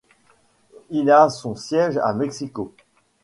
[0.89, 2.73] Il a son siège à Mexico.